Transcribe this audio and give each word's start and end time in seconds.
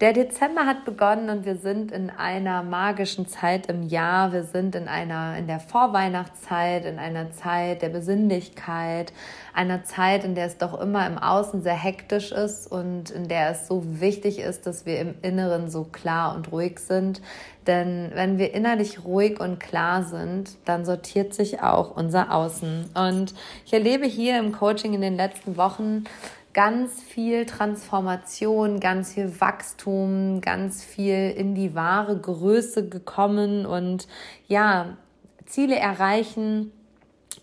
Der 0.00 0.12
Dezember 0.12 0.64
hat 0.64 0.84
begonnen 0.84 1.28
und 1.28 1.44
wir 1.44 1.56
sind 1.56 1.90
in 1.90 2.08
einer 2.08 2.62
magischen 2.62 3.26
Zeit 3.26 3.66
im 3.66 3.82
Jahr. 3.82 4.32
Wir 4.32 4.44
sind 4.44 4.76
in 4.76 4.86
einer, 4.86 5.36
in 5.36 5.48
der 5.48 5.58
Vorweihnachtszeit, 5.58 6.84
in 6.84 7.00
einer 7.00 7.32
Zeit 7.32 7.82
der 7.82 7.88
Besinnlichkeit, 7.88 9.12
einer 9.54 9.82
Zeit, 9.82 10.22
in 10.22 10.36
der 10.36 10.46
es 10.46 10.56
doch 10.56 10.80
immer 10.80 11.04
im 11.04 11.18
Außen 11.18 11.62
sehr 11.62 11.74
hektisch 11.74 12.30
ist 12.30 12.70
und 12.70 13.10
in 13.10 13.26
der 13.26 13.50
es 13.50 13.66
so 13.66 13.82
wichtig 14.00 14.38
ist, 14.38 14.68
dass 14.68 14.86
wir 14.86 15.00
im 15.00 15.16
Inneren 15.22 15.68
so 15.68 15.82
klar 15.82 16.36
und 16.36 16.52
ruhig 16.52 16.78
sind. 16.78 17.20
Denn 17.66 18.12
wenn 18.14 18.38
wir 18.38 18.54
innerlich 18.54 19.04
ruhig 19.04 19.40
und 19.40 19.58
klar 19.58 20.04
sind, 20.04 20.56
dann 20.64 20.84
sortiert 20.84 21.34
sich 21.34 21.60
auch 21.60 21.96
unser 21.96 22.32
Außen. 22.32 22.90
Und 22.94 23.34
ich 23.66 23.72
erlebe 23.72 24.06
hier 24.06 24.38
im 24.38 24.52
Coaching 24.52 24.94
in 24.94 25.00
den 25.00 25.16
letzten 25.16 25.56
Wochen, 25.56 26.04
ganz 26.58 27.00
viel 27.00 27.46
Transformation, 27.46 28.80
ganz 28.80 29.14
viel 29.14 29.40
Wachstum, 29.40 30.40
ganz 30.40 30.82
viel 30.82 31.30
in 31.30 31.54
die 31.54 31.76
wahre 31.76 32.18
Größe 32.18 32.88
gekommen 32.88 33.64
und 33.64 34.08
ja, 34.48 34.96
Ziele 35.46 35.76
erreichen 35.76 36.72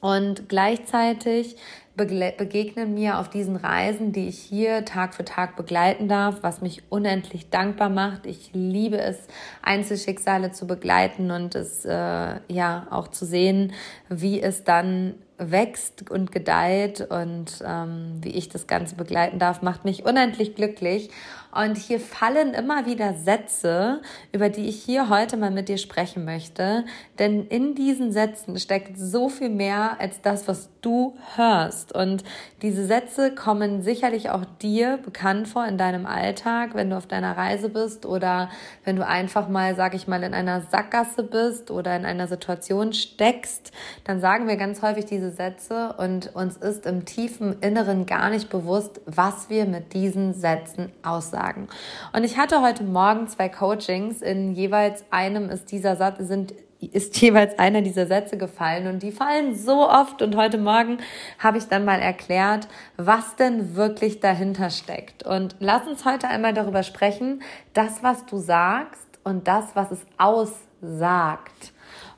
und 0.02 0.50
gleichzeitig 0.50 1.56
begegnen 1.96 2.94
mir 2.94 3.18
auf 3.20 3.30
diesen 3.30 3.56
Reisen, 3.56 4.12
die 4.12 4.28
ich 4.28 4.38
hier 4.38 4.84
Tag 4.84 5.16
für 5.16 5.24
Tag 5.24 5.56
begleiten 5.56 6.10
darf, 6.10 6.40
was 6.42 6.60
mich 6.60 6.84
unendlich 6.90 7.50
dankbar 7.50 7.88
macht. 7.88 8.26
Ich 8.26 8.50
liebe 8.52 8.98
es, 8.98 9.28
Einzelschicksale 9.62 10.52
zu 10.52 10.68
begleiten 10.68 11.32
und 11.32 11.56
es 11.56 11.86
äh, 11.86 12.36
ja 12.50 12.88
auch 12.90 13.08
zu 13.08 13.26
sehen, 13.26 13.72
wie 14.10 14.42
es 14.42 14.66
dann 14.66 15.14
wächst 15.38 16.10
und 16.10 16.32
gedeiht 16.32 17.02
und 17.02 17.62
ähm, 17.66 18.20
wie 18.22 18.30
ich 18.30 18.50
das 18.50 18.68
Ganze 18.68 18.96
begleiten 18.96 19.40
darf, 19.40 19.62
macht 19.62 19.86
mich 19.86 20.06
unendlich 20.06 20.56
glücklich. 20.56 21.10
Und 21.56 21.78
hier 21.78 22.02
fallen 22.02 22.54
immer 22.54 22.86
wieder 22.86 23.14
Sätze, 23.14 24.02
über 24.34 24.50
die 24.50 24.68
ich 24.68 24.84
hier 24.84 25.08
heute 25.08 25.38
mal 25.38 25.52
mit 25.52 25.70
dir 25.70 25.78
sprechen 25.78 26.26
möchte. 26.26 26.84
Denn 27.18 27.48
in 27.48 27.76
diesen 27.76 28.12
Sätzen 28.12 28.60
steckt 28.60 28.98
so 28.98 29.30
viel 29.30 29.48
mehr 29.48 29.96
als 30.02 30.22
das, 30.22 30.50
was 30.50 30.70
du 30.82 31.16
hörst. 31.38 31.96
Und 31.96 32.26
diese 32.62 32.86
Sätze 32.86 33.34
kommen 33.34 33.84
sicherlich 33.84 34.30
auch 34.32 34.44
dir 34.62 35.00
bekannt 35.04 35.48
vor 35.48 35.66
in 35.66 35.78
deinem 35.78 36.06
Alltag, 36.06 36.72
wenn 36.74 36.90
du 36.90 36.98
auf 36.98 37.08
deiner 37.08 37.38
Reise 37.38 37.70
bist 37.70 38.06
oder 38.06 38.50
wenn 38.84 38.98
du 38.98 39.08
einfach 39.08 39.48
mal, 39.48 39.76
sag 39.76 39.96
ich 39.96 40.10
mal, 40.10 40.24
in 40.24 40.34
einer 40.34 40.60
Sackgasse 40.60 41.24
bist 41.24 41.72
oder 41.72 41.96
in 41.96 42.06
einer 42.06 42.28
Situation 42.28 42.92
steckst, 42.92 43.72
dann 44.04 44.20
sagen 44.20 44.50
wir 44.50 44.58
ganz 44.58 44.82
häufig 44.82 45.06
diese 45.06 45.32
Sätze 45.32 45.96
und 45.98 46.36
uns 46.36 46.58
ist 46.58 46.86
im 46.86 47.06
tiefen 47.06 47.62
Inneren 47.62 48.06
gar 48.06 48.30
nicht 48.30 48.50
bewusst, 48.50 49.00
was 49.06 49.50
wir 49.50 49.66
mit 49.66 49.94
diesen 49.94 50.34
Sätzen 50.34 50.92
aussagen 51.02 51.45
sagen. 51.46 51.68
Und 52.14 52.24
ich 52.24 52.38
hatte 52.38 52.62
heute 52.62 52.84
Morgen 52.84 53.28
zwei 53.28 53.50
Coachings. 53.50 54.22
In 54.22 54.54
jeweils 54.54 55.06
einem 55.12 55.50
ist 55.50 55.72
dieser 55.72 55.96
Satz, 55.96 56.18
sind 56.20 56.54
ist 56.80 57.18
jeweils 57.22 57.58
einer 57.58 57.82
dieser 57.82 58.06
Sätze 58.06 58.38
gefallen 58.38 58.88
und 58.88 59.02
die 59.02 59.12
fallen 59.12 59.56
so 59.56 59.90
oft 59.90 60.22
und 60.22 60.36
heute 60.36 60.58
Morgen 60.58 60.98
habe 61.40 61.58
ich 61.58 61.68
dann 61.68 61.86
mal 61.86 62.00
erklärt, 62.00 62.68
was 62.98 63.36
denn 63.38 63.76
wirklich 63.76 64.20
dahinter 64.20 64.70
steckt. 64.70 65.24
Und 65.24 65.56
lass 65.60 65.88
uns 65.88 66.06
heute 66.06 66.28
einmal 66.28 66.54
darüber 66.54 66.84
sprechen, 66.84 67.42
das, 67.74 68.04
was 68.04 68.26
du 68.26 68.38
sagst 68.38 69.08
und 69.24 69.48
das, 69.48 69.76
was 69.76 69.92
es 69.92 70.06
aussagt. 70.18 71.72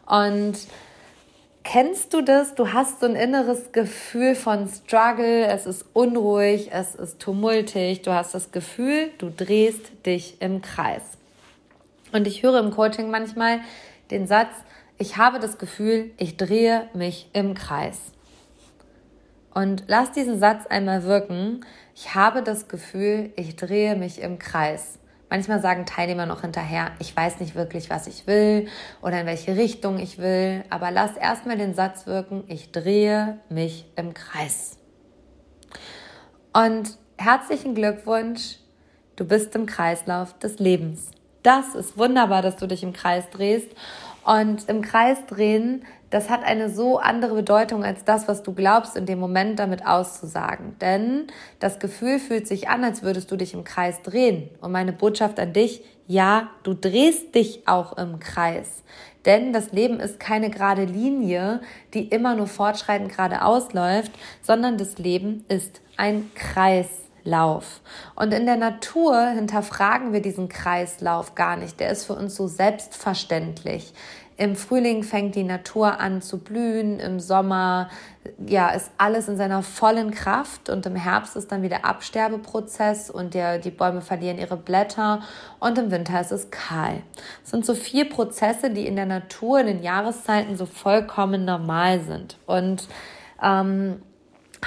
Und 0.06 0.58
Kennst 1.70 2.14
du 2.14 2.22
das? 2.22 2.56
Du 2.56 2.72
hast 2.72 3.02
so 3.02 3.08
ein 3.08 3.18
inneres 3.18 3.74
Gefühl 3.74 4.36
von 4.36 4.70
Struggle, 4.70 5.48
es 5.48 5.66
ist 5.66 5.84
unruhig, 5.92 6.70
es 6.72 6.96
ist 6.96 7.20
tumultig, 7.20 8.04
du 8.04 8.14
hast 8.14 8.34
das 8.34 8.54
Gefühl, 8.54 9.12
du 9.18 9.30
drehst 9.30 10.06
dich 10.06 10.42
im 10.42 10.62
Kreis. 10.62 11.02
Und 12.14 12.26
ich 12.26 12.42
höre 12.42 12.58
im 12.60 12.72
Coaching 12.72 13.12
manchmal 13.12 13.60
den 14.12 14.28
Satz, 14.28 14.48
ich 14.98 15.18
habe 15.18 15.40
das 15.40 15.58
Gefühl, 15.58 16.12
ich 16.16 16.38
drehe 16.38 16.88
mich 16.94 17.30
im 17.34 17.54
Kreis. 17.54 18.00
Und 19.54 19.84
lass 19.88 20.14
diesen 20.14 20.40
Satz 20.40 20.68
einmal 20.68 21.04
wirken. 21.04 21.66
Ich 21.94 22.16
habe 22.16 22.44
das 22.44 22.70
Gefühl, 22.70 23.34
ich 23.36 23.58
drehe 23.58 23.98
mich 23.98 24.22
im 24.22 24.40
Kreis. 24.40 25.00
Manchmal 25.30 25.62
sagen 25.62 25.86
Teilnehmer 25.86 26.26
noch 26.26 26.42
hinterher, 26.42 26.92
ich 27.00 27.16
weiß 27.16 27.40
nicht 27.42 27.54
wirklich, 27.54 27.90
was 27.90 28.08
ich 28.08 28.28
will 28.28 28.68
oder 29.02 29.22
in 29.22 29.28
welche 29.28 29.58
Richtung 29.58 30.00
ich 30.00 30.20
will, 30.20 30.64
aber 30.70 30.90
lass 30.92 31.18
erstmal 31.18 31.58
den 31.58 31.74
Satz 31.74 32.08
wirken, 32.08 32.46
ich 32.48 32.72
drehe 32.72 33.40
mich 33.50 33.86
im 33.98 34.14
Kreis. 34.14 34.78
Und 36.54 36.98
herzlichen 37.18 37.76
Glückwunsch, 37.76 38.58
du 39.18 39.26
bist 39.26 39.54
im 39.56 39.66
Kreislauf 39.66 40.38
des 40.40 40.60
Lebens. 40.60 41.12
Das 41.44 41.76
ist 41.76 41.98
wunderbar, 41.98 42.42
dass 42.42 42.56
du 42.56 42.68
dich 42.68 42.84
im 42.84 42.94
Kreis 42.94 43.30
drehst. 43.30 43.70
Und 44.26 44.68
im 44.68 44.82
Kreis 44.82 45.18
drehen 45.28 45.86
das 46.10 46.30
hat 46.30 46.44
eine 46.44 46.70
so 46.70 47.00
andere 47.00 47.36
Bedeutung 47.36 47.84
als 47.84 48.06
das, 48.06 48.28
was 48.28 48.44
du 48.44 48.54
glaubst, 48.54 48.96
in 48.96 49.06
dem 49.06 49.20
Moment 49.20 49.60
damit 49.60 49.86
auszusagen. 49.86 50.78
Denn 50.80 51.28
das 51.60 51.80
Gefühl 51.80 52.20
fühlt 52.20 52.48
sich 52.48 52.70
an, 52.70 52.84
als 52.84 53.04
würdest 53.04 53.30
du 53.32 53.36
dich 53.36 53.54
im 53.54 53.64
Kreis 53.64 54.02
drehen. 54.02 54.50
Und 54.62 54.72
meine 54.72 54.94
Botschaft 54.94 55.40
an 55.40 55.54
dich, 55.54 55.84
ja, 56.08 56.50
du 56.64 56.74
drehst 56.74 57.36
dich 57.36 57.68
auch 57.68 57.98
im 57.98 58.20
Kreis. 58.20 58.84
Denn 59.26 59.52
das 59.52 59.74
Leben 59.74 60.00
ist 60.00 60.22
keine 60.22 60.50
gerade 60.50 60.86
Linie, 60.86 61.60
die 61.94 62.08
immer 62.08 62.36
nur 62.36 62.48
fortschreitend 62.48 63.12
geradeaus 63.12 63.74
läuft, 63.74 64.14
sondern 64.42 64.78
das 64.78 64.98
Leben 64.98 65.44
ist 65.50 65.82
ein 65.98 66.32
Kreislauf. 66.34 67.82
Und 68.16 68.34
in 68.34 68.46
der 68.46 68.56
Natur 68.56 69.28
hinterfragen 69.28 70.14
wir 70.14 70.22
diesen 70.22 70.48
Kreislauf 70.48 71.36
gar 71.36 71.58
nicht. 71.58 71.82
Der 71.82 71.90
ist 71.92 72.06
für 72.06 72.14
uns 72.14 72.36
so 72.36 72.48
selbstverständlich. 72.48 73.94
Im 74.38 74.56
Frühling 74.56 75.02
fängt 75.02 75.34
die 75.34 75.44
Natur 75.44 76.00
an 76.00 76.22
zu 76.22 76.38
blühen, 76.38 77.00
im 77.00 77.20
Sommer 77.20 77.90
ja, 78.46 78.70
ist 78.70 78.92
alles 78.98 79.28
in 79.28 79.36
seiner 79.36 79.64
vollen 79.64 80.12
Kraft 80.12 80.70
und 80.70 80.86
im 80.86 80.96
Herbst 80.96 81.36
ist 81.36 81.52
dann 81.52 81.64
wieder 81.64 81.86
Absterbeprozess 81.86 83.10
und 83.10 83.34
der, 83.34 83.58
die 83.58 83.72
Bäume 83.72 84.02
verlieren 84.02 84.38
ihre 84.38 84.58
Blätter 84.58 85.22
und 85.60 85.78
im 85.78 85.90
Winter 85.90 86.22
ist 86.22 86.32
es 86.32 86.52
kahl. 86.52 87.02
Das 87.42 87.52
sind 87.52 87.66
so 87.66 87.74
vier 87.74 88.10
Prozesse, 88.10 88.70
die 88.70 88.86
in 88.86 88.96
der 88.96 89.08
Natur 89.08 89.60
in 89.62 89.68
den 89.68 89.84
Jahreszeiten 89.84 90.56
so 90.56 90.68
vollkommen 90.68 91.44
normal 91.44 92.02
sind. 92.02 92.38
Und 92.46 92.88
ähm, 93.42 94.02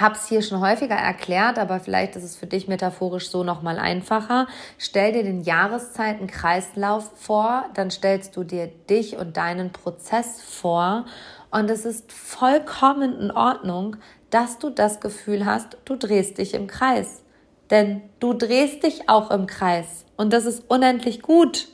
habe 0.00 0.14
es 0.14 0.26
hier 0.26 0.42
schon 0.42 0.60
häufiger 0.60 0.94
erklärt, 0.94 1.58
aber 1.58 1.80
vielleicht 1.80 2.16
ist 2.16 2.24
es 2.24 2.36
für 2.36 2.46
dich 2.46 2.68
metaphorisch 2.68 3.30
so 3.30 3.44
nochmal 3.44 3.78
einfacher. 3.78 4.46
Stell 4.78 5.12
dir 5.12 5.22
den 5.22 5.42
Jahreszeitenkreislauf 5.42 7.10
vor, 7.16 7.66
dann 7.74 7.90
stellst 7.90 8.36
du 8.36 8.44
dir 8.44 8.66
dich 8.66 9.16
und 9.16 9.36
deinen 9.36 9.72
Prozess 9.72 10.42
vor 10.42 11.04
und 11.50 11.68
es 11.70 11.84
ist 11.84 12.12
vollkommen 12.12 13.18
in 13.20 13.30
Ordnung, 13.30 13.96
dass 14.30 14.58
du 14.58 14.70
das 14.70 15.00
Gefühl 15.00 15.44
hast, 15.44 15.76
du 15.84 15.96
drehst 15.96 16.38
dich 16.38 16.54
im 16.54 16.66
Kreis. 16.66 17.22
Denn 17.70 18.02
du 18.18 18.34
drehst 18.34 18.82
dich 18.82 19.08
auch 19.08 19.30
im 19.30 19.46
Kreis 19.46 20.04
und 20.16 20.32
das 20.32 20.44
ist 20.44 20.64
unendlich 20.68 21.22
gut. 21.22 21.68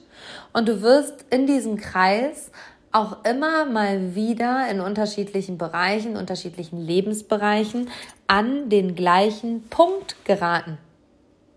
Und 0.53 0.69
du 0.69 0.83
wirst 0.83 1.27
in 1.31 1.47
diesem 1.47 1.77
Kreis 1.77 2.51
auch 2.97 3.25
immer 3.25 3.67
mal 3.67 4.15
wieder 4.15 4.71
in 4.71 4.81
unterschiedlichen 4.81 5.59
Bereichen, 5.59 6.17
unterschiedlichen 6.17 6.79
Lebensbereichen 6.79 7.91
an 8.27 8.71
den 8.71 8.95
gleichen 8.95 9.69
Punkt 9.69 10.17
geraten. 10.25 10.79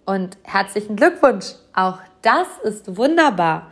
Und 0.05 0.37
herzlichen 0.43 0.97
Glückwunsch! 0.97 1.53
Auch 1.73 1.99
das 2.21 2.47
ist 2.65 2.97
wunderbar. 2.97 3.67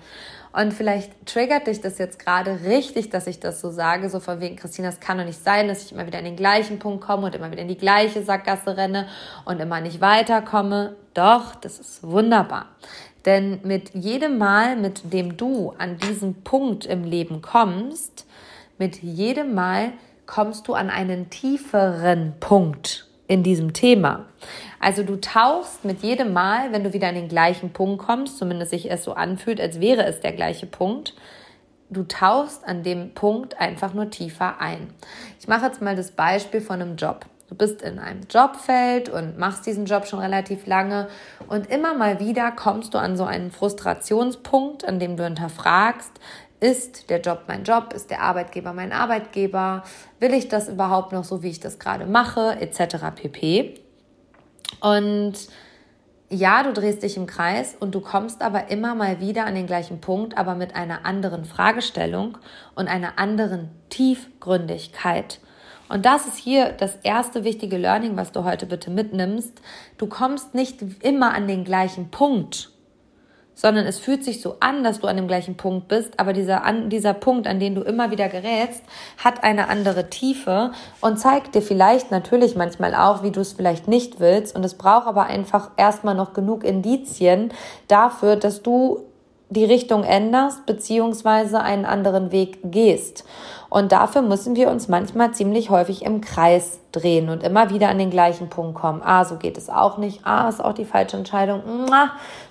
Und 0.53 0.73
vielleicht 0.73 1.11
triggert 1.25 1.67
dich 1.67 1.81
das 1.81 1.97
jetzt 1.97 2.19
gerade 2.19 2.61
richtig, 2.63 3.09
dass 3.09 3.27
ich 3.27 3.41
das 3.41 3.59
so 3.59 3.69
sage, 3.69 4.09
so 4.09 4.21
von 4.21 4.39
wegen, 4.39 4.55
Christina, 4.55 4.87
es 4.87 5.01
kann 5.01 5.17
doch 5.17 5.25
nicht 5.25 5.43
sein, 5.43 5.67
dass 5.67 5.83
ich 5.83 5.91
immer 5.91 6.07
wieder 6.07 6.19
an 6.19 6.23
den 6.23 6.37
gleichen 6.37 6.79
Punkt 6.79 7.03
komme 7.03 7.27
und 7.27 7.35
immer 7.35 7.51
wieder 7.51 7.61
in 7.63 7.67
die 7.67 7.77
gleiche 7.77 8.23
Sackgasse 8.23 8.77
renne 8.77 9.07
und 9.43 9.59
immer 9.59 9.81
nicht 9.81 9.99
weiterkomme. 9.99 10.95
Doch, 11.17 11.55
das 11.55 11.79
ist 11.79 12.03
wunderbar. 12.03 12.67
Denn 13.25 13.59
mit 13.63 13.95
jedem 13.95 14.37
Mal, 14.37 14.75
mit 14.75 15.11
dem 15.11 15.35
du 15.35 15.73
an 15.79 15.97
diesen 15.97 16.43
Punkt 16.43 16.85
im 16.85 17.03
Leben 17.03 17.41
kommst, 17.41 18.27
mit 18.77 19.01
jedem 19.01 19.55
Mal 19.55 19.93
kommst 20.27 20.67
du 20.67 20.75
an 20.75 20.91
einen 20.91 21.31
tieferen 21.31 22.35
Punkt 22.39 23.07
in 23.27 23.41
diesem 23.41 23.73
Thema. 23.73 24.27
Also 24.79 25.01
du 25.01 25.19
tauchst 25.19 25.85
mit 25.85 26.03
jedem 26.03 26.33
Mal, 26.33 26.71
wenn 26.71 26.83
du 26.83 26.93
wieder 26.93 27.07
an 27.07 27.15
den 27.15 27.29
gleichen 27.29 27.73
Punkt 27.73 28.05
kommst, 28.05 28.37
zumindest 28.37 28.69
sich 28.69 28.91
es 28.91 29.03
so 29.03 29.13
anfühlt, 29.13 29.59
als 29.59 29.79
wäre 29.79 30.05
es 30.05 30.19
der 30.19 30.33
gleiche 30.33 30.67
Punkt, 30.67 31.15
du 31.89 32.03
tauchst 32.03 32.63
an 32.63 32.83
dem 32.83 33.15
Punkt 33.15 33.59
einfach 33.59 33.95
nur 33.95 34.11
tiefer 34.11 34.61
ein. 34.61 34.93
Ich 35.39 35.47
mache 35.47 35.65
jetzt 35.65 35.81
mal 35.81 35.95
das 35.95 36.11
Beispiel 36.11 36.61
von 36.61 36.79
einem 36.79 36.95
Job. 36.95 37.25
Du 37.47 37.55
bist 37.55 37.81
in 37.81 37.97
einem 37.97 38.21
Jobfeld 38.29 39.07
und 39.07 39.37
machst 39.37 39.65
diesen 39.65 39.85
Job 39.85 40.05
schon 40.05 40.19
relativ 40.19 40.65
lange 40.65 41.07
und 41.47 41.69
immer 41.71 41.93
mal 41.93 42.19
wieder 42.19 42.51
kommst 42.51 42.93
du 42.93 42.97
an 42.97 43.15
so 43.15 43.23
einen 43.23 43.51
Frustrationspunkt, 43.51 44.85
an 44.85 44.99
dem 44.99 45.15
du 45.15 45.23
hinterfragst, 45.23 46.11
ist 46.59 47.09
der 47.09 47.21
Job 47.21 47.43
mein 47.47 47.63
Job? 47.63 47.93
Ist 47.93 48.09
der 48.09 48.21
Arbeitgeber 48.21 48.73
mein 48.73 48.91
Arbeitgeber? 48.91 49.83
Will 50.19 50.33
ich 50.33 50.47
das 50.47 50.67
überhaupt 50.67 51.11
noch 51.11 51.23
so, 51.23 51.43
wie 51.43 51.49
ich 51.49 51.59
das 51.59 51.77
gerade 51.77 52.07
mache? 52.07 52.57
Etc. 52.59 52.97
pp. 53.15 53.79
Und 54.81 55.33
ja, 56.29 56.63
du 56.63 56.73
drehst 56.73 57.03
dich 57.03 57.15
im 57.15 57.27
Kreis 57.27 57.75
und 57.79 57.93
du 57.93 58.01
kommst 58.01 58.41
aber 58.41 58.69
immer 58.69 58.95
mal 58.95 59.21
wieder 59.21 59.45
an 59.45 59.55
den 59.55 59.67
gleichen 59.67 60.01
Punkt, 60.01 60.37
aber 60.37 60.55
mit 60.55 60.75
einer 60.75 61.05
anderen 61.05 61.45
Fragestellung 61.45 62.37
und 62.75 62.87
einer 62.87 63.19
anderen 63.19 63.69
Tiefgründigkeit. 63.89 65.39
Und 65.89 66.05
das 66.05 66.27
ist 66.27 66.37
hier 66.37 66.73
das 66.73 66.97
erste 67.03 67.43
wichtige 67.43 67.77
Learning, 67.77 68.17
was 68.17 68.31
du 68.31 68.43
heute 68.43 68.65
bitte 68.65 68.91
mitnimmst. 68.91 69.61
Du 69.97 70.07
kommst 70.07 70.53
nicht 70.53 70.79
immer 71.01 71.33
an 71.33 71.47
den 71.47 71.63
gleichen 71.63 72.09
Punkt, 72.11 72.71
sondern 73.57 73.87
es 73.87 73.97
fühlt 73.97 74.23
sich 74.23 74.41
so 74.41 74.57
an, 74.59 74.83
dass 74.83 74.99
du 74.99 75.07
an 75.07 75.17
dem 75.17 75.27
gleichen 75.27 75.57
Punkt 75.57 75.87
bist, 75.87 76.19
aber 76.19 76.31
dieser, 76.31 76.63
an, 76.63 76.89
dieser 76.89 77.15
Punkt, 77.15 77.47
an 77.47 77.59
den 77.59 77.73
du 77.73 77.81
immer 77.81 78.11
wieder 78.11 78.29
gerätst, 78.29 78.83
hat 79.17 79.43
eine 79.43 79.67
andere 79.69 80.09
Tiefe 80.11 80.71
und 81.01 81.17
zeigt 81.17 81.55
dir 81.55 81.63
vielleicht 81.63 82.11
natürlich 82.11 82.55
manchmal 82.55 82.93
auch, 82.93 83.23
wie 83.23 83.31
du 83.31 83.39
es 83.39 83.53
vielleicht 83.53 83.87
nicht 83.87 84.19
willst. 84.19 84.55
Und 84.55 84.63
es 84.63 84.75
braucht 84.75 85.07
aber 85.07 85.25
einfach 85.25 85.71
erstmal 85.75 86.13
noch 86.13 86.33
genug 86.33 86.63
Indizien 86.63 87.51
dafür, 87.87 88.35
dass 88.35 88.61
du 88.61 89.05
die 89.49 89.65
Richtung 89.65 90.03
änderst, 90.03 90.65
beziehungsweise 90.65 91.61
einen 91.61 91.85
anderen 91.85 92.31
Weg 92.31 92.59
gehst. 92.63 93.23
Und 93.69 93.91
dafür 93.91 94.21
müssen 94.21 94.55
wir 94.55 94.69
uns 94.69 94.87
manchmal 94.87 95.31
ziemlich 95.31 95.69
häufig 95.69 96.03
im 96.05 96.21
Kreis 96.21 96.79
drehen 96.91 97.29
und 97.29 97.43
immer 97.43 97.69
wieder 97.69 97.89
an 97.89 97.97
den 97.97 98.09
gleichen 98.09 98.49
Punkt 98.49 98.75
kommen. 98.75 99.01
Ah, 99.03 99.25
so 99.25 99.35
geht 99.35 99.57
es 99.57 99.69
auch 99.69 99.97
nicht. 99.97 100.21
Ah, 100.25 100.47
ist 100.47 100.63
auch 100.63 100.73
die 100.73 100.85
falsche 100.85 101.17
Entscheidung. 101.17 101.61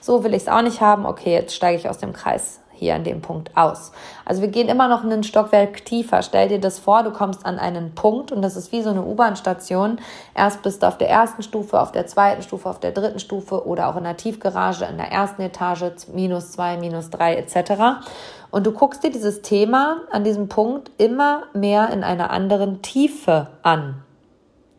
So 0.00 0.24
will 0.24 0.34
ich 0.34 0.42
es 0.42 0.48
auch 0.48 0.62
nicht 0.62 0.80
haben. 0.80 1.06
Okay, 1.06 1.32
jetzt 1.32 1.54
steige 1.54 1.78
ich 1.78 1.88
aus 1.88 1.98
dem 1.98 2.12
Kreis 2.12 2.60
hier 2.76 2.94
an 2.94 3.04
dem 3.04 3.20
Punkt 3.20 3.50
aus. 3.56 3.92
Also 4.24 4.42
wir 4.42 4.48
gehen 4.48 4.68
immer 4.68 4.88
noch 4.88 5.02
einen 5.02 5.24
Stockwerk 5.24 5.84
tiefer. 5.84 6.22
Stell 6.22 6.48
dir 6.48 6.60
das 6.60 6.78
vor, 6.78 7.02
du 7.02 7.10
kommst 7.10 7.44
an 7.44 7.58
einen 7.58 7.94
Punkt 7.94 8.32
und 8.32 8.42
das 8.42 8.56
ist 8.56 8.72
wie 8.72 8.82
so 8.82 8.90
eine 8.90 9.02
U-Bahn-Station. 9.02 9.98
Erst 10.34 10.62
bist 10.62 10.82
du 10.82 10.86
auf 10.86 10.98
der 10.98 11.10
ersten 11.10 11.42
Stufe, 11.42 11.80
auf 11.80 11.92
der 11.92 12.06
zweiten 12.06 12.42
Stufe, 12.42 12.68
auf 12.68 12.80
der 12.80 12.92
dritten 12.92 13.18
Stufe 13.18 13.66
oder 13.66 13.88
auch 13.88 13.96
in 13.96 14.04
der 14.04 14.16
Tiefgarage 14.16 14.84
in 14.84 14.98
der 14.98 15.10
ersten 15.10 15.42
Etage, 15.42 15.84
minus 16.12 16.52
zwei, 16.52 16.76
minus 16.76 17.10
drei 17.10 17.36
etc. 17.36 18.04
Und 18.50 18.66
du 18.66 18.72
guckst 18.72 19.02
dir 19.02 19.10
dieses 19.10 19.42
Thema 19.42 20.02
an 20.10 20.24
diesem 20.24 20.48
Punkt 20.48 20.90
immer 20.98 21.44
mehr 21.54 21.90
in 21.90 22.04
einer 22.04 22.30
anderen 22.30 22.82
Tiefe 22.82 23.48
an. 23.62 24.02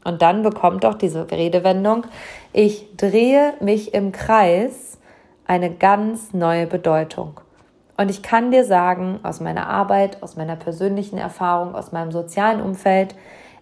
Und 0.04 0.22
dann 0.22 0.42
bekommt 0.42 0.86
auch 0.86 0.96
diese 0.96 1.30
Redewendung, 1.30 2.06
ich 2.54 2.96
drehe 2.96 3.56
mich 3.60 3.94
im 3.94 4.14
Kreis, 4.14 4.98
eine 5.46 5.74
ganz 5.74 6.34
neue 6.34 6.68
Bedeutung. 6.68 7.40
Und 7.98 8.10
ich 8.12 8.22
kann 8.22 8.52
dir 8.52 8.64
sagen, 8.64 9.20
aus 9.24 9.40
meiner 9.40 9.68
Arbeit, 9.68 10.22
aus 10.22 10.36
meiner 10.36 10.56
persönlichen 10.56 11.18
Erfahrung, 11.18 11.74
aus 11.74 11.92
meinem 11.92 12.12
sozialen 12.12 12.62
Umfeld, 12.62 13.16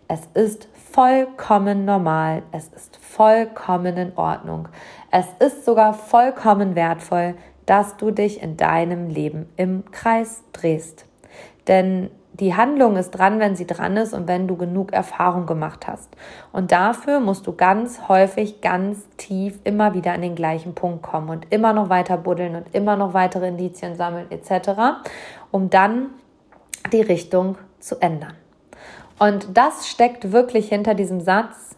es 0.08 0.22
ist 0.34 0.68
vollkommen 0.92 1.86
normal, 1.86 2.44
es 2.52 2.68
ist 2.68 2.98
vollkommen 2.98 3.98
in 3.98 4.18
Ordnung. 4.18 4.68
Es 5.10 5.26
ist 5.40 5.66
sogar 5.66 5.94
vollkommen 5.94 6.76
wertvoll, 6.76 7.36
dass 7.66 7.98
du 7.98 8.12
dich 8.12 8.42
in 8.44 8.58
deinem 8.58 9.10
Leben 9.10 9.50
im 9.56 9.90
Kreis 9.92 10.44
drehst. 10.54 11.06
Denn 11.68 12.12
die 12.40 12.54
Handlung 12.54 12.98
ist 12.98 13.12
dran, 13.12 13.40
wenn 13.40 13.56
sie 13.56 13.66
dran 13.66 13.96
ist 13.98 14.14
und 14.14 14.28
wenn 14.28 14.48
du 14.48 14.58
genug 14.58 14.92
Erfahrung 14.92 15.46
gemacht 15.46 15.88
hast. 15.88 16.10
Und 16.52 16.72
dafür 16.72 17.20
musst 17.20 17.48
du 17.48 17.54
ganz 17.54 18.10
häufig, 18.10 18.62
ganz 18.62 19.08
tief 19.18 19.60
immer 19.64 19.94
wieder 19.94 20.12
an 20.12 20.22
den 20.22 20.36
gleichen 20.36 20.76
Punkt 20.76 21.02
kommen 21.02 21.30
und 21.30 21.48
immer 21.52 21.72
noch 21.72 21.90
weiter 21.90 22.18
buddeln 22.18 22.56
und 22.56 22.74
immer 22.76 22.98
noch 22.98 23.14
weitere 23.14 23.48
Indizien 23.48 23.96
sammeln 23.96 24.30
etc., 24.32 24.72
um 25.52 25.70
dann 25.70 26.10
die 26.92 27.02
Richtung 27.02 27.58
zu 27.80 28.02
ändern. 28.02 28.34
Und 29.18 29.58
das 29.58 29.88
steckt 29.88 30.34
wirklich 30.34 30.68
hinter 30.68 30.94
diesem 30.94 31.22
Satz, 31.22 31.78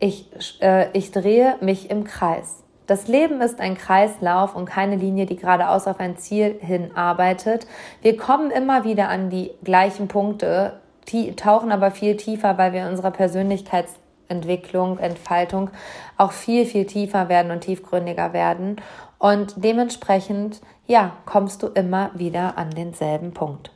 ich, 0.00 0.28
äh, 0.60 0.90
ich 0.94 1.12
drehe 1.12 1.56
mich 1.60 1.90
im 1.90 2.02
Kreis. 2.02 2.61
Das 2.86 3.06
Leben 3.06 3.40
ist 3.40 3.60
ein 3.60 3.76
Kreislauf 3.76 4.56
und 4.56 4.66
keine 4.66 4.96
Linie, 4.96 5.26
die 5.26 5.36
geradeaus 5.36 5.86
auf 5.86 6.00
ein 6.00 6.16
Ziel 6.16 6.56
hinarbeitet. 6.60 7.66
Wir 8.00 8.16
kommen 8.16 8.50
immer 8.50 8.84
wieder 8.84 9.08
an 9.08 9.30
die 9.30 9.52
gleichen 9.62 10.08
Punkte, 10.08 10.80
tauchen 11.36 11.70
aber 11.70 11.90
viel 11.90 12.16
tiefer, 12.16 12.58
weil 12.58 12.72
wir 12.72 12.88
unserer 12.88 13.12
Persönlichkeitsentwicklung, 13.12 14.98
Entfaltung 14.98 15.70
auch 16.16 16.32
viel, 16.32 16.66
viel 16.66 16.86
tiefer 16.86 17.28
werden 17.28 17.52
und 17.52 17.60
tiefgründiger 17.60 18.32
werden. 18.32 18.76
Und 19.18 19.54
dementsprechend, 19.56 20.60
ja, 20.86 21.12
kommst 21.24 21.62
du 21.62 21.68
immer 21.68 22.10
wieder 22.14 22.58
an 22.58 22.70
denselben 22.70 23.32
Punkt. 23.32 23.70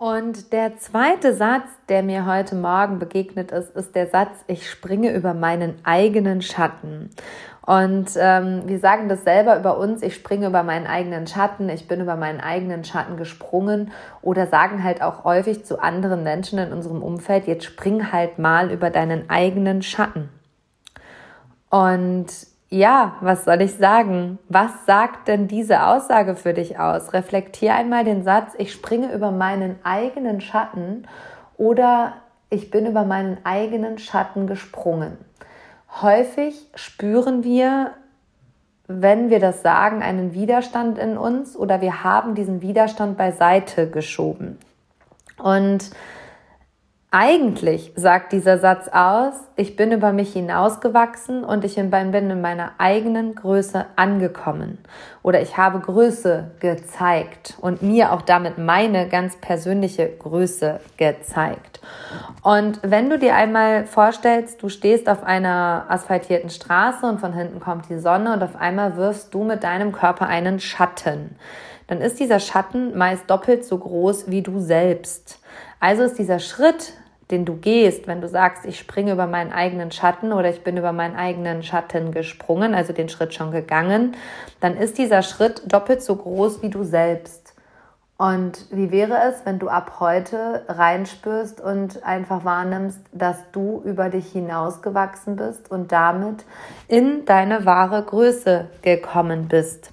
Und 0.00 0.52
der 0.52 0.76
zweite 0.78 1.34
Satz, 1.34 1.66
der 1.88 2.04
mir 2.04 2.24
heute 2.24 2.54
Morgen 2.54 3.00
begegnet 3.00 3.50
ist, 3.50 3.74
ist 3.74 3.96
der 3.96 4.06
Satz, 4.06 4.44
ich 4.46 4.70
springe 4.70 5.12
über 5.12 5.34
meinen 5.34 5.80
eigenen 5.82 6.40
Schatten. 6.40 7.10
Und 7.68 8.12
ähm, 8.16 8.62
wir 8.64 8.78
sagen 8.78 9.10
das 9.10 9.24
selber 9.24 9.58
über 9.58 9.76
uns, 9.76 10.02
ich 10.02 10.14
springe 10.14 10.46
über 10.46 10.62
meinen 10.62 10.86
eigenen 10.86 11.26
Schatten, 11.26 11.68
ich 11.68 11.86
bin 11.86 12.00
über 12.00 12.16
meinen 12.16 12.40
eigenen 12.40 12.82
Schatten 12.82 13.18
gesprungen 13.18 13.92
oder 14.22 14.46
sagen 14.46 14.82
halt 14.82 15.02
auch 15.02 15.24
häufig 15.24 15.66
zu 15.66 15.78
anderen 15.78 16.22
Menschen 16.22 16.58
in 16.58 16.72
unserem 16.72 17.02
Umfeld, 17.02 17.46
jetzt 17.46 17.66
spring 17.66 18.10
halt 18.10 18.38
mal 18.38 18.72
über 18.72 18.88
deinen 18.88 19.28
eigenen 19.28 19.82
Schatten. 19.82 20.30
Und 21.68 22.28
ja, 22.70 23.16
was 23.20 23.44
soll 23.44 23.60
ich 23.60 23.74
sagen? 23.74 24.38
Was 24.48 24.86
sagt 24.86 25.28
denn 25.28 25.46
diese 25.46 25.82
Aussage 25.82 26.36
für 26.36 26.54
dich 26.54 26.78
aus? 26.78 27.12
Reflektier 27.12 27.74
einmal 27.74 28.04
den 28.04 28.24
Satz, 28.24 28.54
ich 28.56 28.72
springe 28.72 29.12
über 29.12 29.30
meinen 29.30 29.76
eigenen 29.84 30.40
Schatten 30.40 31.06
oder 31.58 32.14
ich 32.48 32.70
bin 32.70 32.86
über 32.86 33.04
meinen 33.04 33.36
eigenen 33.44 33.98
Schatten 33.98 34.46
gesprungen. 34.46 35.18
Häufig 35.90 36.54
spüren 36.74 37.44
wir, 37.44 37.92
wenn 38.86 39.30
wir 39.30 39.40
das 39.40 39.62
sagen, 39.62 40.02
einen 40.02 40.34
Widerstand 40.34 40.98
in 40.98 41.18
uns 41.18 41.56
oder 41.56 41.80
wir 41.80 42.04
haben 42.04 42.34
diesen 42.34 42.62
Widerstand 42.62 43.16
beiseite 43.16 43.90
geschoben. 43.90 44.58
Und 45.38 45.90
eigentlich 47.10 47.92
sagt 47.96 48.32
dieser 48.32 48.58
Satz 48.58 48.88
aus, 48.88 49.32
ich 49.56 49.76
bin 49.76 49.92
über 49.92 50.12
mich 50.12 50.34
hinausgewachsen 50.34 51.42
und 51.42 51.64
ich 51.64 51.76
bin 51.76 52.12
in 52.12 52.40
meiner 52.42 52.72
eigenen 52.76 53.34
Größe 53.34 53.86
angekommen. 53.96 54.76
Oder 55.22 55.40
ich 55.40 55.56
habe 55.56 55.80
Größe 55.80 56.50
gezeigt 56.60 57.56
und 57.62 57.80
mir 57.80 58.12
auch 58.12 58.20
damit 58.20 58.58
meine 58.58 59.08
ganz 59.08 59.36
persönliche 59.36 60.06
Größe 60.06 60.80
gezeigt. 60.98 61.80
Und 62.42 62.80
wenn 62.82 63.08
du 63.08 63.18
dir 63.18 63.34
einmal 63.34 63.86
vorstellst, 63.86 64.62
du 64.62 64.68
stehst 64.68 65.08
auf 65.08 65.24
einer 65.24 65.86
asphaltierten 65.88 66.50
Straße 66.50 67.06
und 67.06 67.20
von 67.20 67.32
hinten 67.32 67.58
kommt 67.58 67.88
die 67.88 67.98
Sonne 67.98 68.34
und 68.34 68.42
auf 68.42 68.54
einmal 68.54 68.96
wirfst 68.96 69.32
du 69.32 69.44
mit 69.44 69.64
deinem 69.64 69.92
Körper 69.92 70.26
einen 70.26 70.60
Schatten, 70.60 71.36
dann 71.86 72.02
ist 72.02 72.20
dieser 72.20 72.38
Schatten 72.38 72.96
meist 72.98 73.30
doppelt 73.30 73.64
so 73.64 73.78
groß 73.78 74.30
wie 74.30 74.42
du 74.42 74.60
selbst. 74.60 75.40
Also 75.80 76.02
ist 76.02 76.18
dieser 76.18 76.38
Schritt, 76.38 76.94
den 77.30 77.44
du 77.44 77.56
gehst, 77.56 78.06
wenn 78.06 78.20
du 78.20 78.28
sagst, 78.28 78.64
ich 78.64 78.78
springe 78.78 79.12
über 79.12 79.26
meinen 79.26 79.52
eigenen 79.52 79.90
Schatten 79.90 80.32
oder 80.32 80.48
ich 80.48 80.64
bin 80.64 80.76
über 80.76 80.92
meinen 80.92 81.16
eigenen 81.16 81.62
Schatten 81.62 82.10
gesprungen, 82.12 82.74
also 82.74 82.92
den 82.92 83.08
Schritt 83.08 83.34
schon 83.34 83.50
gegangen, 83.50 84.16
dann 84.60 84.76
ist 84.76 84.98
dieser 84.98 85.22
Schritt 85.22 85.62
doppelt 85.66 86.02
so 86.02 86.16
groß 86.16 86.62
wie 86.62 86.70
du 86.70 86.84
selbst. 86.84 87.54
Und 88.16 88.66
wie 88.72 88.90
wäre 88.90 89.16
es, 89.28 89.46
wenn 89.46 89.60
du 89.60 89.68
ab 89.68 89.98
heute 90.00 90.64
reinspürst 90.66 91.60
und 91.60 92.02
einfach 92.02 92.44
wahrnimmst, 92.44 93.00
dass 93.12 93.36
du 93.52 93.80
über 93.84 94.08
dich 94.08 94.32
hinausgewachsen 94.32 95.36
bist 95.36 95.70
und 95.70 95.92
damit 95.92 96.44
in 96.88 97.26
deine 97.26 97.64
wahre 97.64 98.02
Größe 98.02 98.70
gekommen 98.82 99.46
bist? 99.46 99.92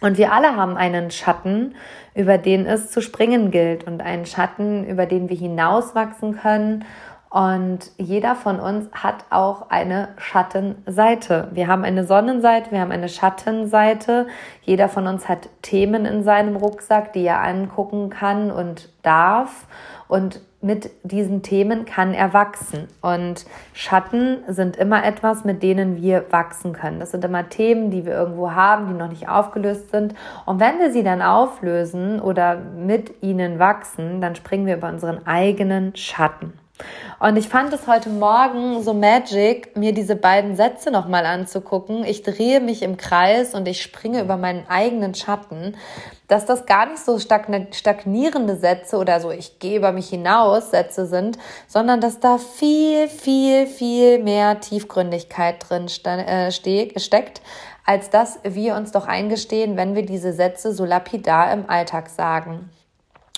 Und 0.00 0.16
wir 0.18 0.32
alle 0.32 0.56
haben 0.56 0.76
einen 0.76 1.10
Schatten, 1.10 1.74
über 2.14 2.38
den 2.38 2.66
es 2.66 2.90
zu 2.90 3.02
springen 3.02 3.50
gilt 3.50 3.84
und 3.84 4.02
einen 4.02 4.26
Schatten, 4.26 4.84
über 4.84 5.06
den 5.06 5.28
wir 5.28 5.36
hinauswachsen 5.36 6.36
können 6.36 6.84
Und 7.30 7.92
jeder 7.96 8.34
von 8.34 8.58
uns 8.58 8.90
hat 8.92 9.24
auch 9.30 9.70
eine 9.70 10.08
Schattenseite. 10.18 11.48
Wir 11.52 11.68
haben 11.68 11.84
eine 11.84 12.04
Sonnenseite, 12.04 12.72
wir 12.72 12.80
haben 12.80 12.90
eine 12.90 13.08
Schattenseite. 13.08 14.26
Jeder 14.62 14.88
von 14.88 15.06
uns 15.06 15.28
hat 15.28 15.48
Themen 15.62 16.06
in 16.06 16.24
seinem 16.24 16.56
Rucksack, 16.56 17.12
die 17.12 17.24
er 17.24 17.40
angucken 17.40 18.10
kann 18.10 18.50
und 18.50 18.88
darf. 19.02 19.68
Und 20.08 20.40
mit 20.62 20.90
diesen 21.02 21.42
Themen 21.42 21.86
kann 21.86 22.12
er 22.12 22.34
wachsen. 22.34 22.86
Und 23.00 23.46
Schatten 23.72 24.38
sind 24.46 24.76
immer 24.76 25.04
etwas, 25.04 25.44
mit 25.44 25.62
denen 25.62 26.02
wir 26.02 26.26
wachsen 26.30 26.72
können. 26.72 27.00
Das 27.00 27.12
sind 27.12 27.24
immer 27.24 27.48
Themen, 27.48 27.90
die 27.90 28.04
wir 28.04 28.12
irgendwo 28.12 28.52
haben, 28.52 28.88
die 28.88 28.94
noch 28.94 29.08
nicht 29.08 29.28
aufgelöst 29.28 29.90
sind. 29.90 30.14
Und 30.44 30.60
wenn 30.60 30.78
wir 30.78 30.92
sie 30.92 31.02
dann 31.02 31.22
auflösen 31.22 32.20
oder 32.20 32.56
mit 32.56 33.22
ihnen 33.22 33.58
wachsen, 33.58 34.20
dann 34.20 34.34
springen 34.34 34.66
wir 34.66 34.76
über 34.76 34.88
unseren 34.88 35.26
eigenen 35.26 35.96
Schatten. 35.96 36.52
Und 37.18 37.36
ich 37.36 37.48
fand 37.48 37.70
es 37.74 37.86
heute 37.86 38.08
Morgen 38.08 38.82
so 38.82 38.94
magic, 38.94 39.76
mir 39.76 39.92
diese 39.92 40.16
beiden 40.16 40.56
Sätze 40.56 40.90
nochmal 40.90 41.26
anzugucken. 41.26 42.02
Ich 42.04 42.22
drehe 42.22 42.60
mich 42.60 42.82
im 42.82 42.96
Kreis 42.96 43.54
und 43.54 43.68
ich 43.68 43.82
springe 43.82 44.22
über 44.22 44.38
meinen 44.38 44.66
eigenen 44.68 45.14
Schatten. 45.14 45.76
Dass 46.28 46.46
das 46.46 46.64
gar 46.64 46.86
nicht 46.86 47.04
so 47.04 47.18
stagnierende 47.18 48.56
Sätze 48.56 48.96
oder 48.96 49.20
so, 49.20 49.30
ich 49.30 49.58
gehe 49.58 49.76
über 49.76 49.92
mich 49.92 50.08
hinaus 50.08 50.70
Sätze 50.70 51.04
sind, 51.04 51.36
sondern 51.66 52.00
dass 52.00 52.20
da 52.20 52.38
viel, 52.38 53.08
viel, 53.08 53.66
viel 53.66 54.22
mehr 54.22 54.60
Tiefgründigkeit 54.60 55.56
drin 55.68 55.88
äh, 56.04 56.50
steckt, 56.50 57.42
als 57.84 58.08
dass 58.08 58.38
wir 58.44 58.76
uns 58.76 58.92
doch 58.92 59.06
eingestehen, 59.06 59.76
wenn 59.76 59.94
wir 59.94 60.06
diese 60.06 60.32
Sätze 60.32 60.72
so 60.72 60.86
lapidar 60.86 61.52
im 61.52 61.68
Alltag 61.68 62.08
sagen. 62.08 62.70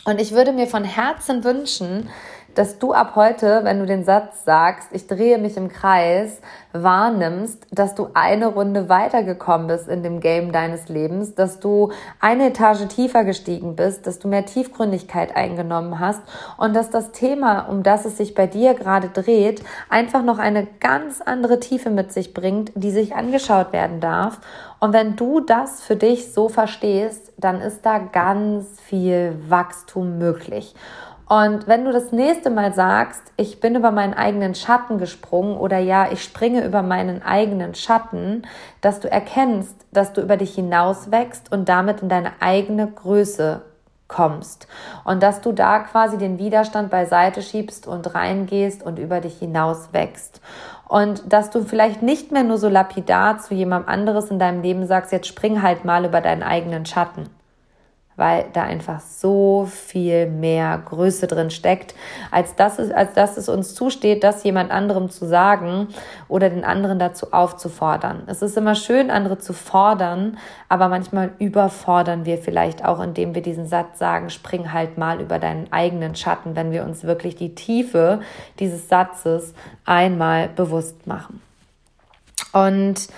Und 0.04 0.20
ich 0.20 0.32
würde 0.32 0.52
mir 0.52 0.66
von 0.66 0.84
Herzen 0.84 1.44
wünschen, 1.44 2.10
dass 2.54 2.78
du 2.78 2.92
ab 2.92 3.12
heute, 3.16 3.60
wenn 3.64 3.78
du 3.78 3.86
den 3.86 4.04
Satz 4.04 4.44
sagst, 4.44 4.88
ich 4.92 5.06
drehe 5.06 5.38
mich 5.38 5.56
im 5.56 5.68
Kreis, 5.68 6.40
wahrnimmst, 6.72 7.66
dass 7.70 7.94
du 7.94 8.08
eine 8.14 8.46
Runde 8.46 8.88
weitergekommen 8.88 9.66
bist 9.66 9.88
in 9.88 10.02
dem 10.02 10.20
Game 10.20 10.52
deines 10.52 10.88
Lebens, 10.88 11.34
dass 11.34 11.60
du 11.60 11.92
eine 12.20 12.48
Etage 12.48 12.86
tiefer 12.88 13.24
gestiegen 13.24 13.76
bist, 13.76 14.06
dass 14.06 14.18
du 14.18 14.28
mehr 14.28 14.46
Tiefgründigkeit 14.46 15.36
eingenommen 15.36 16.00
hast 16.00 16.22
und 16.56 16.74
dass 16.74 16.90
das 16.90 17.12
Thema, 17.12 17.68
um 17.68 17.82
das 17.82 18.04
es 18.04 18.16
sich 18.16 18.34
bei 18.34 18.46
dir 18.46 18.74
gerade 18.74 19.08
dreht, 19.08 19.62
einfach 19.88 20.22
noch 20.22 20.38
eine 20.38 20.66
ganz 20.80 21.20
andere 21.20 21.60
Tiefe 21.60 21.90
mit 21.90 22.12
sich 22.12 22.32
bringt, 22.34 22.72
die 22.74 22.90
sich 22.90 23.14
angeschaut 23.14 23.72
werden 23.72 24.00
darf. 24.00 24.40
Und 24.80 24.92
wenn 24.92 25.14
du 25.14 25.40
das 25.40 25.82
für 25.82 25.96
dich 25.96 26.32
so 26.32 26.48
verstehst, 26.48 27.32
dann 27.36 27.60
ist 27.60 27.84
da 27.86 27.98
ganz 27.98 28.80
viel 28.80 29.36
Wachstum 29.48 30.18
möglich. 30.18 30.74
Und 31.32 31.66
wenn 31.66 31.86
du 31.86 31.92
das 31.92 32.12
nächste 32.12 32.50
Mal 32.50 32.74
sagst, 32.74 33.22
ich 33.38 33.58
bin 33.58 33.74
über 33.74 33.90
meinen 33.90 34.12
eigenen 34.12 34.54
Schatten 34.54 34.98
gesprungen 34.98 35.56
oder 35.56 35.78
ja, 35.78 36.12
ich 36.12 36.22
springe 36.22 36.62
über 36.62 36.82
meinen 36.82 37.22
eigenen 37.22 37.74
Schatten, 37.74 38.42
dass 38.82 39.00
du 39.00 39.10
erkennst, 39.10 39.74
dass 39.92 40.12
du 40.12 40.20
über 40.20 40.36
dich 40.36 40.54
hinaus 40.54 41.10
wächst 41.10 41.50
und 41.50 41.70
damit 41.70 42.02
in 42.02 42.10
deine 42.10 42.32
eigene 42.40 42.86
Größe 42.86 43.62
kommst. 44.08 44.68
Und 45.06 45.22
dass 45.22 45.40
du 45.40 45.52
da 45.52 45.78
quasi 45.78 46.18
den 46.18 46.38
Widerstand 46.38 46.90
beiseite 46.90 47.40
schiebst 47.40 47.86
und 47.86 48.14
reingehst 48.14 48.82
und 48.82 48.98
über 48.98 49.20
dich 49.22 49.38
hinaus 49.38 49.88
wächst. 49.92 50.42
Und 50.86 51.32
dass 51.32 51.48
du 51.48 51.62
vielleicht 51.62 52.02
nicht 52.02 52.30
mehr 52.30 52.44
nur 52.44 52.58
so 52.58 52.68
lapidar 52.68 53.38
zu 53.38 53.54
jemandem 53.54 53.88
anderes 53.88 54.30
in 54.30 54.38
deinem 54.38 54.60
Leben 54.60 54.86
sagst, 54.86 55.12
jetzt 55.12 55.28
spring 55.28 55.62
halt 55.62 55.86
mal 55.86 56.04
über 56.04 56.20
deinen 56.20 56.42
eigenen 56.42 56.84
Schatten 56.84 57.30
weil 58.16 58.46
da 58.52 58.62
einfach 58.62 59.00
so 59.00 59.66
viel 59.70 60.26
mehr 60.26 60.82
Größe 60.84 61.26
drin 61.26 61.50
steckt, 61.50 61.94
als 62.30 62.54
dass 62.54 62.78
es, 62.78 62.90
als 62.90 63.14
dass 63.14 63.36
es 63.36 63.48
uns 63.48 63.74
zusteht, 63.74 64.22
das 64.22 64.44
jemand 64.44 64.70
anderem 64.70 65.10
zu 65.10 65.26
sagen 65.26 65.88
oder 66.28 66.50
den 66.50 66.64
anderen 66.64 66.98
dazu 66.98 67.32
aufzufordern. 67.32 68.24
Es 68.26 68.42
ist 68.42 68.56
immer 68.56 68.74
schön, 68.74 69.10
andere 69.10 69.38
zu 69.38 69.52
fordern, 69.52 70.38
aber 70.68 70.88
manchmal 70.88 71.32
überfordern 71.38 72.26
wir 72.26 72.38
vielleicht 72.38 72.84
auch, 72.84 73.00
indem 73.00 73.34
wir 73.34 73.42
diesen 73.42 73.66
Satz 73.66 73.98
sagen, 73.98 74.30
spring 74.30 74.72
halt 74.72 74.98
mal 74.98 75.20
über 75.20 75.38
deinen 75.38 75.72
eigenen 75.72 76.14
Schatten, 76.14 76.54
wenn 76.54 76.70
wir 76.70 76.84
uns 76.84 77.04
wirklich 77.04 77.36
die 77.36 77.54
Tiefe 77.54 78.20
dieses 78.58 78.88
Satzes 78.88 79.54
einmal 79.84 80.48
bewusst 80.48 81.06
machen. 81.06 81.40
Und 82.52 83.08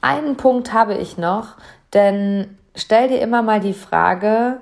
einen 0.00 0.36
Punkt 0.36 0.72
habe 0.72 0.94
ich 0.94 1.18
noch, 1.18 1.56
denn 1.92 2.56
stell 2.74 3.08
dir 3.08 3.20
immer 3.20 3.42
mal 3.42 3.60
die 3.60 3.74
Frage, 3.74 4.60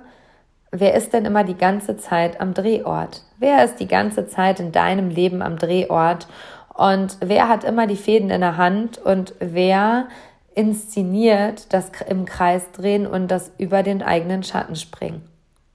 wer 0.70 0.94
ist 0.94 1.12
denn 1.12 1.24
immer 1.24 1.44
die 1.44 1.56
ganze 1.56 1.96
Zeit 1.96 2.40
am 2.40 2.54
Drehort? 2.54 3.22
Wer 3.38 3.64
ist 3.64 3.76
die 3.76 3.88
ganze 3.88 4.26
Zeit 4.26 4.60
in 4.60 4.72
deinem 4.72 5.10
Leben 5.10 5.42
am 5.42 5.58
Drehort? 5.58 6.26
Und 6.74 7.18
wer 7.20 7.48
hat 7.48 7.64
immer 7.64 7.86
die 7.86 7.96
Fäden 7.96 8.30
in 8.30 8.40
der 8.40 8.56
Hand 8.56 8.98
und 8.98 9.34
wer 9.38 10.08
inszeniert 10.54 11.72
das 11.72 11.90
im 12.08 12.24
Kreis 12.24 12.72
drehen 12.72 13.06
und 13.06 13.28
das 13.28 13.52
über 13.58 13.82
den 13.82 14.02
eigenen 14.02 14.42
Schatten 14.42 14.76
springen? 14.76 15.28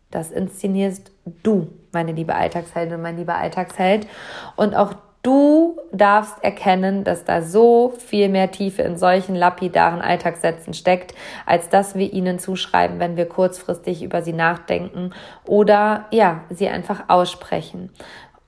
Das 0.10 0.32
inszenierst 0.32 1.12
du, 1.44 1.68
meine 1.92 2.14
liebe 2.14 2.34
Alltagsheldin, 2.34 3.02
mein 3.02 3.18
lieber 3.18 3.36
Alltagsheld. 3.36 4.08
Und 4.56 4.76
auch 4.76 4.96
Du 5.24 5.78
darfst 5.92 6.42
erkennen, 6.44 7.04
dass 7.04 7.26
da 7.26 7.42
so 7.42 7.94
viel 7.98 8.30
mehr 8.30 8.52
Tiefe 8.52 8.84
in 8.84 8.98
solchen 8.98 9.36
lapidaren 9.36 10.02
Alltagssätzen 10.02 10.74
steckt, 10.74 11.14
als 11.46 11.70
dass 11.70 11.96
wir 11.96 12.14
ihnen 12.14 12.40
zuschreiben, 12.40 13.00
wenn 13.00 13.18
wir 13.18 13.28
kurzfristig 13.28 14.04
über 14.04 14.22
sie 14.22 14.34
nachdenken 14.34 15.12
oder 15.46 16.06
ja, 16.12 16.42
sie 16.50 16.70
einfach 16.70 17.06
aussprechen. 17.10 17.90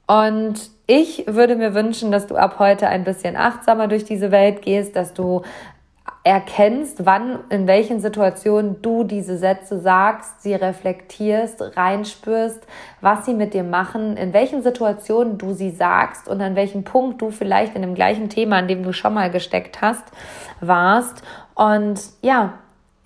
Und 0.08 0.72
ich 0.88 1.26
würde 1.28 1.56
mir 1.56 1.76
wünschen, 1.76 2.12
dass 2.12 2.26
du 2.26 2.36
ab 2.36 2.58
heute 2.58 2.88
ein 2.88 3.04
bisschen 3.04 3.36
achtsamer 3.36 3.88
durch 3.88 4.06
diese 4.06 4.32
Welt 4.32 4.64
gehst, 4.64 4.96
dass 4.96 5.14
du 5.14 5.44
erkennst, 6.24 7.06
wann, 7.06 7.40
in 7.50 7.66
welchen 7.66 8.02
Situationen 8.02 8.82
du 8.82 9.04
diese 9.04 9.38
Sätze 9.38 9.80
sagst, 9.80 10.44
sie 10.44 10.54
reflektierst, 10.54 11.78
reinspürst, 11.78 12.68
was 13.00 13.26
sie 13.26 13.34
mit 13.34 13.54
dir 13.54 13.64
machen, 13.64 14.18
in 14.18 14.34
welchen 14.34 14.62
Situationen 14.62 15.38
du 15.38 15.54
sie 15.54 15.70
sagst 15.70 16.28
und 16.28 16.42
an 16.42 16.56
welchem 16.56 16.84
Punkt 16.84 17.22
du 17.22 17.32
vielleicht 17.32 17.76
in 17.76 17.82
dem 17.82 17.96
gleichen 17.96 18.30
Thema, 18.30 18.58
an 18.58 18.68
dem 18.68 18.84
du 18.84 18.92
schon 18.92 19.14
mal 19.14 19.32
gesteckt 19.32 19.82
hast, 19.82 20.04
warst. 20.60 21.24
Und 21.56 22.02
ja, 22.22 22.60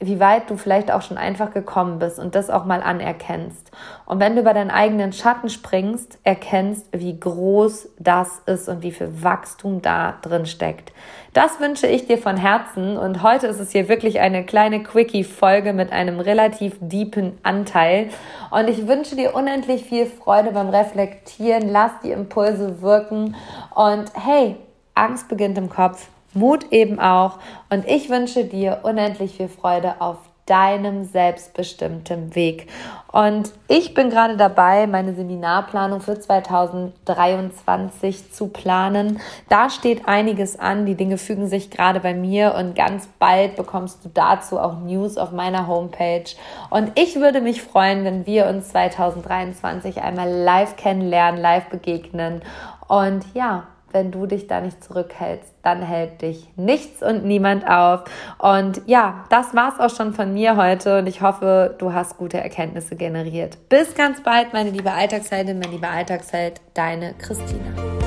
wie 0.05 0.19
weit 0.19 0.49
du 0.49 0.57
vielleicht 0.57 0.91
auch 0.91 1.01
schon 1.01 1.17
einfach 1.17 1.51
gekommen 1.53 1.99
bist 1.99 2.19
und 2.19 2.35
das 2.35 2.49
auch 2.49 2.65
mal 2.65 2.81
anerkennst. 2.81 3.71
Und 4.05 4.19
wenn 4.19 4.35
du 4.35 4.41
über 4.41 4.53
deinen 4.53 4.71
eigenen 4.71 5.13
Schatten 5.13 5.49
springst, 5.49 6.19
erkennst, 6.23 6.87
wie 6.91 7.19
groß 7.19 7.89
das 7.99 8.41
ist 8.45 8.69
und 8.69 8.83
wie 8.83 8.91
viel 8.91 9.23
Wachstum 9.23 9.81
da 9.81 10.15
drin 10.21 10.45
steckt. 10.45 10.91
Das 11.33 11.59
wünsche 11.59 11.87
ich 11.87 12.05
dir 12.05 12.17
von 12.17 12.37
Herzen 12.37 12.97
und 12.97 13.23
heute 13.23 13.47
ist 13.47 13.59
es 13.59 13.71
hier 13.71 13.89
wirklich 13.89 14.19
eine 14.19 14.45
kleine 14.45 14.83
Quickie-Folge 14.83 15.73
mit 15.73 15.91
einem 15.91 16.19
relativ 16.19 16.75
deepen 16.79 17.37
Anteil. 17.43 18.09
Und 18.51 18.69
ich 18.69 18.87
wünsche 18.87 19.15
dir 19.15 19.33
unendlich 19.33 19.83
viel 19.83 20.05
Freude 20.05 20.51
beim 20.51 20.69
Reflektieren. 20.69 21.69
Lass 21.69 21.91
die 22.03 22.11
Impulse 22.11 22.81
wirken 22.81 23.35
und 23.73 24.11
hey, 24.15 24.57
Angst 24.95 25.27
beginnt 25.27 25.57
im 25.57 25.69
Kopf. 25.69 26.07
Mut 26.33 26.71
eben 26.71 26.99
auch. 26.99 27.39
Und 27.69 27.87
ich 27.87 28.09
wünsche 28.09 28.45
dir 28.45 28.79
unendlich 28.83 29.37
viel 29.37 29.49
Freude 29.49 29.95
auf 29.99 30.17
deinem 30.45 31.05
selbstbestimmten 31.05 32.35
Weg. 32.35 32.67
Und 33.11 33.51
ich 33.67 33.93
bin 33.93 34.09
gerade 34.09 34.35
dabei, 34.35 34.87
meine 34.87 35.13
Seminarplanung 35.13 36.01
für 36.01 36.19
2023 36.19 38.33
zu 38.33 38.47
planen. 38.47 39.21
Da 39.47 39.69
steht 39.69 40.07
einiges 40.07 40.59
an. 40.59 40.85
Die 40.85 40.95
Dinge 40.95 41.17
fügen 41.17 41.47
sich 41.47 41.71
gerade 41.71 42.01
bei 42.01 42.13
mir 42.13 42.55
und 42.55 42.75
ganz 42.75 43.07
bald 43.19 43.55
bekommst 43.55 44.03
du 44.03 44.09
dazu 44.13 44.59
auch 44.59 44.79
News 44.79 45.15
auf 45.17 45.31
meiner 45.31 45.67
Homepage. 45.67 46.25
Und 46.69 46.91
ich 46.95 47.15
würde 47.15 47.39
mich 47.39 47.61
freuen, 47.61 48.03
wenn 48.03 48.25
wir 48.25 48.47
uns 48.47 48.67
2023 48.69 50.01
einmal 50.01 50.29
live 50.29 50.75
kennenlernen, 50.75 51.39
live 51.39 51.69
begegnen. 51.69 52.41
Und 52.89 53.23
ja, 53.33 53.63
wenn 53.93 54.11
du 54.11 54.25
dich 54.25 54.47
da 54.47 54.61
nicht 54.61 54.83
zurückhältst, 54.83 55.53
dann 55.61 55.81
hält 55.81 56.21
dich 56.21 56.49
nichts 56.55 57.01
und 57.01 57.25
niemand 57.25 57.67
auf. 57.67 58.03
Und 58.37 58.81
ja, 58.85 59.25
das 59.29 59.55
war's 59.55 59.79
auch 59.79 59.95
schon 59.95 60.13
von 60.13 60.33
mir 60.33 60.57
heute 60.57 60.99
und 60.99 61.07
ich 61.07 61.21
hoffe, 61.21 61.75
du 61.77 61.93
hast 61.93 62.17
gute 62.17 62.37
Erkenntnisse 62.39 62.95
generiert. 62.95 63.57
Bis 63.69 63.95
ganz 63.95 64.21
bald, 64.21 64.53
meine 64.53 64.71
liebe 64.71 64.91
Alltagsheldin, 64.91 65.59
mein 65.59 65.71
lieber 65.71 65.89
Alltagsheld, 65.89 66.61
deine 66.73 67.13
Christina. 67.13 68.02